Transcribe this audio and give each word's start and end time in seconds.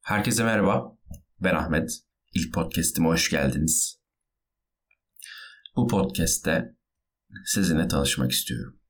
Herkese 0.00 0.44
merhaba. 0.44 0.96
Ben 1.40 1.54
Ahmet. 1.54 1.90
İlk 2.34 2.54
podcast'ime 2.54 3.08
hoş 3.08 3.30
geldiniz. 3.30 4.00
Bu 5.76 5.88
podcast'te 5.88 6.74
sizinle 7.44 7.88
tanışmak 7.88 8.32
istiyorum. 8.32 8.80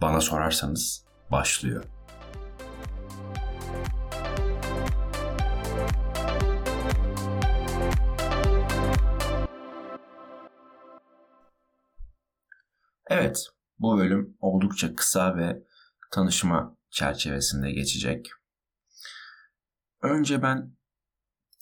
Bana 0.00 0.20
sorarsanız 0.20 1.04
başlıyor. 1.30 1.84
Evet, 13.10 13.46
bu 13.78 13.98
bölüm 13.98 14.36
oldukça 14.40 14.94
kısa 14.94 15.36
ve 15.36 15.62
tanışma 16.12 16.76
çerçevesinde 16.90 17.72
geçecek. 17.72 18.26
Önce 20.04 20.42
ben 20.42 20.76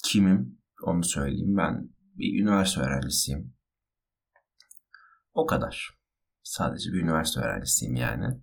kimim 0.05 0.59
onu 0.83 1.05
söyleyeyim. 1.05 1.57
Ben 1.57 1.89
bir 1.99 2.43
üniversite 2.43 2.81
öğrencisiyim. 2.81 3.55
O 5.35 5.47
kadar. 5.47 5.99
Sadece 6.43 6.93
bir 6.93 7.03
üniversite 7.03 7.41
öğrencisiyim 7.41 7.95
yani. 7.95 8.41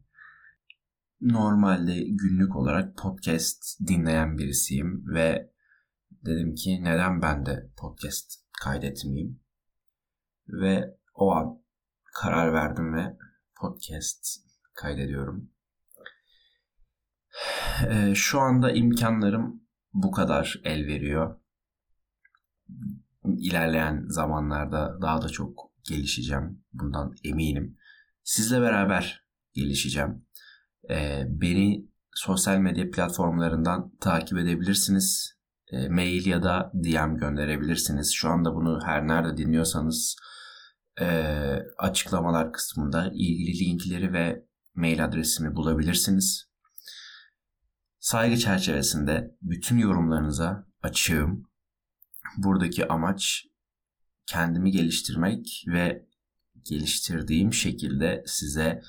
Normalde 1.22 1.94
günlük 2.08 2.56
olarak 2.56 2.98
podcast 2.98 3.80
dinleyen 3.88 4.38
birisiyim 4.38 5.06
ve 5.08 5.52
dedim 6.12 6.56
ki 6.56 6.84
neden 6.84 7.22
ben 7.22 7.46
de 7.46 7.72
podcast 7.78 8.34
kaydetmeyeyim? 8.64 9.42
Ve 10.48 10.98
o 11.14 11.32
an 11.32 11.64
karar 12.14 12.54
verdim 12.54 12.94
ve 12.94 13.18
podcast 13.62 14.28
kaydediyorum. 14.74 15.52
Ee, 17.90 18.16
şu 18.16 18.40
anda 18.40 18.72
imkanlarım 18.72 19.69
bu 19.94 20.12
kadar 20.12 20.62
el 20.64 20.88
veriyor. 20.88 21.40
İlerleyen 23.38 24.06
zamanlarda 24.08 24.98
daha 25.02 25.22
da 25.22 25.28
çok 25.28 25.72
gelişeceğim. 25.84 26.64
Bundan 26.74 27.14
eminim. 27.24 27.78
Sizle 28.24 28.62
beraber 28.62 29.26
gelişeceğim. 29.54 30.26
Ee, 30.90 31.24
beni 31.28 31.90
sosyal 32.14 32.58
medya 32.58 32.92
platformlarından 32.92 33.92
takip 34.02 34.38
edebilirsiniz. 34.38 35.40
E, 35.72 35.90
mail 35.90 36.26
ya 36.26 36.44
da 36.44 36.72
DM 36.74 37.18
gönderebilirsiniz. 37.18 38.14
Şu 38.14 38.30
anda 38.30 38.56
bunu 38.56 38.80
her 38.86 39.08
nerede 39.08 39.38
dinliyorsanız 39.38 40.16
e, 41.02 41.06
açıklamalar 41.78 42.54
kısmında 42.54 43.12
ilgili 43.14 43.66
linkleri 43.66 44.14
ve 44.14 44.46
mail 44.76 45.06
adresimi 45.06 45.56
bulabilirsiniz. 45.56 46.49
Saygı 48.10 48.38
çerçevesinde 48.38 49.38
bütün 49.42 49.78
yorumlarınıza 49.78 50.68
açığım. 50.82 51.44
Buradaki 52.38 52.88
amaç 52.88 53.46
kendimi 54.26 54.72
geliştirmek 54.72 55.64
ve 55.68 56.08
geliştirdiğim 56.70 57.54
şekilde 57.54 58.24
size 58.26 58.82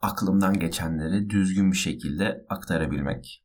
aklımdan 0.00 0.58
geçenleri 0.58 1.30
düzgün 1.30 1.72
bir 1.72 1.76
şekilde 1.76 2.46
aktarabilmek. 2.48 3.44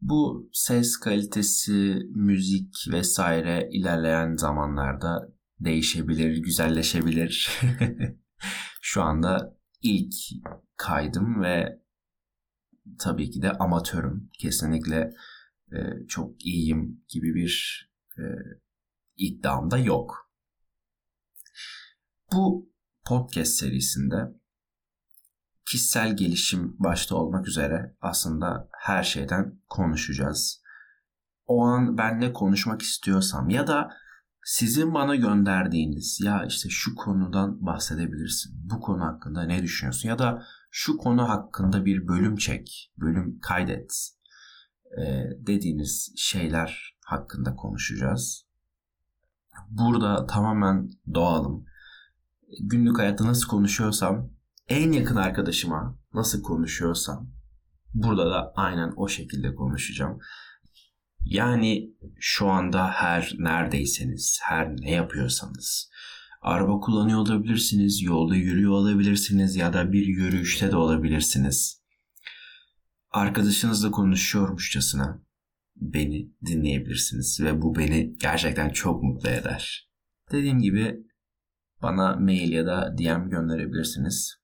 Bu 0.00 0.50
ses 0.52 0.96
kalitesi, 0.96 2.02
müzik 2.14 2.74
vesaire 2.92 3.68
ilerleyen 3.72 4.36
zamanlarda 4.36 5.28
değişebilir, 5.60 6.36
güzelleşebilir. 6.36 7.60
Şu 8.80 9.02
anda 9.02 9.56
ilk 9.82 10.14
kaydım 10.76 11.42
ve 11.42 11.80
tabii 12.98 13.30
ki 13.30 13.42
de 13.42 13.52
amatörüm. 13.52 14.30
Kesinlikle 14.38 15.14
e, 15.72 16.06
çok 16.08 16.46
iyiyim 16.46 17.04
gibi 17.08 17.34
bir 17.34 17.84
e, 18.18 18.24
iddiam 19.16 19.70
da 19.70 19.78
yok. 19.78 20.30
Bu 22.32 22.72
podcast 23.04 23.52
serisinde 23.52 24.40
kişisel 25.66 26.16
gelişim 26.16 26.76
başta 26.78 27.16
olmak 27.16 27.48
üzere 27.48 27.96
aslında 28.00 28.68
her 28.78 29.02
şeyden 29.02 29.60
konuşacağız. 29.68 30.62
O 31.46 31.64
an 31.64 31.98
ben 31.98 32.20
ne 32.20 32.32
konuşmak 32.32 32.82
istiyorsam 32.82 33.50
ya 33.50 33.66
da 33.66 33.90
sizin 34.44 34.94
bana 34.94 35.16
gönderdiğiniz 35.16 36.20
ya 36.24 36.44
işte 36.48 36.68
şu 36.68 36.94
konudan 36.94 37.66
bahsedebilirsin. 37.66 38.52
Bu 38.70 38.80
konu 38.80 39.04
hakkında 39.04 39.42
ne 39.42 39.62
düşünüyorsun? 39.62 40.08
Ya 40.08 40.18
da 40.18 40.42
şu 40.70 40.96
konu 40.96 41.28
hakkında 41.28 41.84
bir 41.84 42.08
bölüm 42.08 42.36
çek, 42.36 42.92
bölüm 42.98 43.38
kaydet 43.40 44.10
e, 44.98 45.02
dediğiniz 45.46 46.12
şeyler 46.16 46.96
hakkında 47.04 47.56
konuşacağız. 47.56 48.46
Burada 49.70 50.26
tamamen 50.26 50.90
doğalım. 51.14 51.64
Günlük 52.60 52.98
hayatta 52.98 53.26
nasıl 53.26 53.48
konuşuyorsam, 53.48 54.30
en 54.68 54.92
yakın 54.92 55.16
arkadaşıma 55.16 55.98
nasıl 56.14 56.42
konuşuyorsam 56.42 57.30
burada 57.94 58.30
da 58.30 58.52
aynen 58.56 58.92
o 58.96 59.08
şekilde 59.08 59.54
konuşacağım. 59.54 60.18
Yani 61.24 61.94
şu 62.18 62.48
anda 62.48 62.88
her 62.88 63.34
neredeyseniz, 63.38 64.40
her 64.42 64.76
ne 64.76 64.90
yapıyorsanız, 64.90 65.90
araba 66.40 66.80
kullanıyor 66.80 67.18
olabilirsiniz, 67.18 68.02
yolda 68.02 68.36
yürüyor 68.36 68.72
olabilirsiniz 68.72 69.56
ya 69.56 69.72
da 69.72 69.92
bir 69.92 70.06
yürüyüşte 70.06 70.70
de 70.70 70.76
olabilirsiniz. 70.76 71.82
Arkadaşınızla 73.10 73.90
konuşuyormuşçasına 73.90 75.22
beni 75.76 76.32
dinleyebilirsiniz 76.46 77.40
ve 77.40 77.62
bu 77.62 77.76
beni 77.76 78.16
gerçekten 78.18 78.70
çok 78.70 79.02
mutlu 79.02 79.28
eder. 79.28 79.90
Dediğim 80.32 80.60
gibi 80.60 81.06
bana 81.82 82.16
mail 82.16 82.52
ya 82.52 82.66
da 82.66 82.98
DM 82.98 83.30
gönderebilirsiniz. 83.30 84.40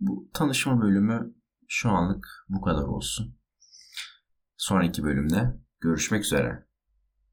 Bu 0.00 0.30
tanışma 0.34 0.82
bölümü 0.82 1.34
şu 1.68 1.90
anlık 1.90 2.26
bu 2.48 2.60
kadar 2.60 2.82
olsun. 2.82 3.38
Sonraki 4.56 5.02
bölümde 5.02 5.60
görüşmek 5.80 6.24
üzere. 6.24 6.66